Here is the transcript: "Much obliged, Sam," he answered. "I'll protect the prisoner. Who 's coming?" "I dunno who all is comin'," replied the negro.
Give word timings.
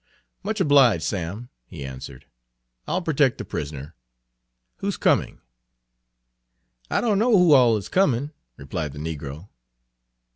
"Much 0.41 0.59
obliged, 0.59 1.03
Sam," 1.03 1.49
he 1.67 1.85
answered. 1.85 2.25
"I'll 2.87 3.03
protect 3.03 3.37
the 3.37 3.45
prisoner. 3.45 3.93
Who 4.77 4.89
's 4.89 4.97
coming?" 4.97 5.41
"I 6.89 7.01
dunno 7.01 7.29
who 7.29 7.53
all 7.53 7.77
is 7.77 7.87
comin'," 7.87 8.31
replied 8.57 8.93
the 8.93 8.97
negro. 8.97 9.49